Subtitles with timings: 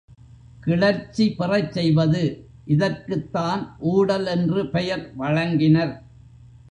[0.63, 2.23] கிளர்ச்சி பெறச் செய்வது
[2.65, 3.61] இதற்குத்தான்
[3.91, 5.93] ஊடல் என்று பெயர் வழங்கினர்.